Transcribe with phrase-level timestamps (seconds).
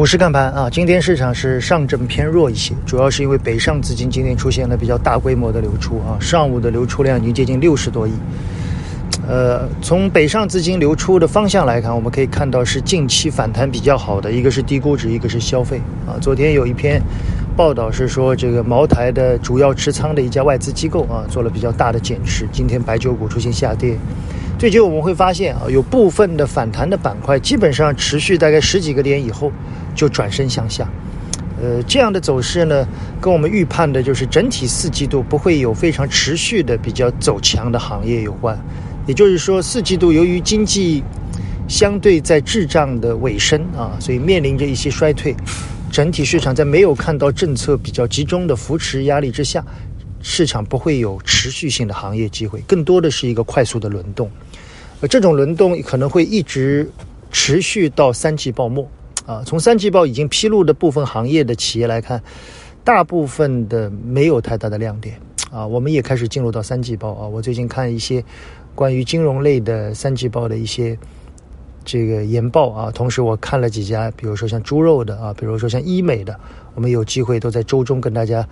[0.00, 8.12] 股市看盘啊，今天市场是上证偏弱一些，主要是因为北上资金今天出现了比较大规模的流出啊，上午的流出量已经接近六十多亿。
[9.28, 16.16] 呃，从北上资金流出的方向来看，我们可以看到是近期反弹比较好的，一个是低估值，一个是消费啊。
[16.18, 16.98] 昨天有一篇
[17.54, 23.98] 报道是说，这个茅台的主要持仓的一家外资机构啊，做了比较大的减持，今天白酒股出现下跌。
[24.60, 29.50] 最近我们会发现啊，有部分的反弹的板块，基本上持续大概十几个点以后。
[29.92, 30.88] 就转身向下，
[31.60, 32.86] 呃，这样的走势呢，
[33.20, 38.56] 跟我们预判的就是整体四季度不会有非常持续的比较走强的行业有关。
[39.06, 41.02] 也就是说，四季度由于经济
[41.66, 45.34] 相对在滞胀的尾声啊，所以面临着一些衰退，
[45.90, 49.62] 整体市场在没有看到政策比较集中的扶持压力之下，
[50.22, 54.30] 市场不会有持续性的行业机会，更多的是一个快速的轮动，
[55.00, 56.90] 呃这种轮动可能会一直
[57.30, 58.86] 持续到三季报末。
[59.26, 62.20] 啊，从三季报已经披露的部分行业的企业来看，
[62.82, 65.64] 大部分的没有太大的亮点啊。
[65.64, 67.28] 我们也开始进入到三季报啊。
[67.28, 68.24] 我最近看一些
[68.74, 70.98] 关于金融类的三季报的一些
[71.84, 76.38] 这个研报啊，同时我看了几家，比如说像猪肉的啊，比如说像医美的，
[76.74, 78.46] 我们有机会都在周中跟大家。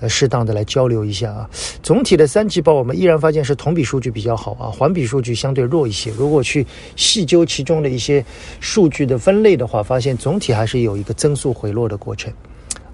[0.00, 1.48] 呃，适当的来交流一下啊。
[1.82, 6.10] 总体的三季报，我们依然发现是同比数据比较好啊，环比数据相对弱一些。
[6.18, 6.66] 如果去
[6.96, 8.24] 细究其中的一些
[8.60, 12.32] 数据的分类的话，发现总体还是有一个增速回落的过程。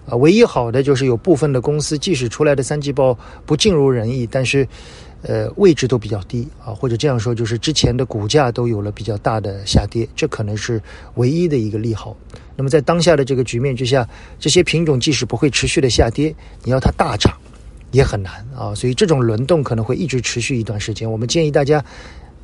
[0.06, 4.66] 啊，唯一好的就是有部分的公司，即使出来的三季报不尽如人意，但是。
[5.22, 10.82] 呃，位置都比较低啊，或者这样说，就是之前的股价都有了比较大的下跌，这可能是
[11.14, 12.16] 唯一的一个利好。
[12.56, 14.08] 那么在当下的这个局面之下，
[14.40, 17.32] 这些品种即使不会持续的下跌，你要它大涨
[17.92, 18.74] 也很难啊。
[18.74, 21.10] 所以这种轮动可能会一直持续一段时间。
[21.10, 21.84] 我们建议大家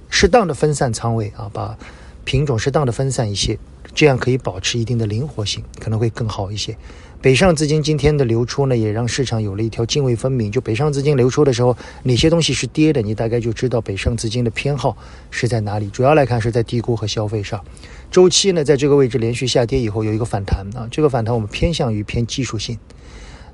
[0.09, 1.77] 适当的分散仓位啊，把
[2.25, 3.59] 品种适当的分散一些，
[3.95, 6.77] 这样可以保持一定的灵活性，可能会更好一些。
[7.21, 10.53] 北上资金今天的流出呢，也让市场有了一条泾渭分明。
[10.53, 14.97] 就北上资金流出的时候，哪些东西是跌的，你大概就知道北上资金的偏好
[15.29, 15.89] 是在哪里。
[15.91, 17.61] 主要来看是在低估和消费上。
[18.09, 22.79] 周期呢，在这个位置连续下跌以后有一个反弹啊，这个反弹我们偏向于偏技术性。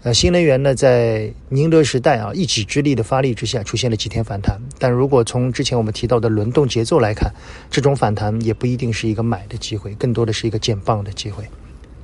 [0.05, 4.61] 呃，新能源呢，在宁德时代啊一己之力的发力之下，出现了几天反弹。
[4.79, 7.33] 但如果从之前我们提到的轮动节奏来看，
[7.71, 11.45] 这种反弹也不一定是一个买的机会，更多的是一个减磅的机会，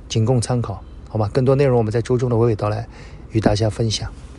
[0.09, 0.83] 仅供参考。
[1.09, 2.87] 好吧，更多内容我们在周中的娓娓道来
[3.33, 4.11] 与大家分享。